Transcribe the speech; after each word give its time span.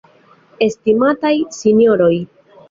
Estimataj 0.67 1.35
sinjoroj! 1.59 2.11